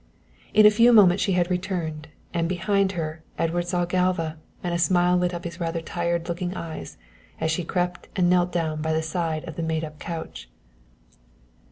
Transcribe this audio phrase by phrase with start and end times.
[0.55, 4.79] In a few moments she had returned, and behind her, Edward saw Galva, and a
[4.79, 6.97] smile lit up his rather tired looking eyes
[7.39, 10.49] as she crept and knelt down by the side of the made up couch.